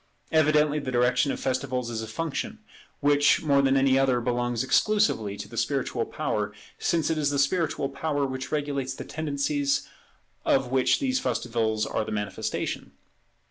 [0.31, 2.57] Evidently the direction of festivals is a function
[3.01, 7.37] which more than any other belongs exclusively to the spiritual power, since it is the
[7.37, 9.87] spiritual power which regulates the tendencies
[10.43, 12.93] of which these festivals are the manifestation.